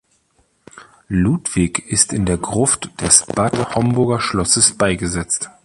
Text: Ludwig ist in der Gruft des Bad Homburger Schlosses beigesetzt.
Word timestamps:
Ludwig 1.09 1.77
ist 1.77 2.11
in 2.11 2.25
der 2.25 2.37
Gruft 2.37 2.89
des 3.01 3.23
Bad 3.27 3.75
Homburger 3.75 4.19
Schlosses 4.19 4.75
beigesetzt. 4.75 5.51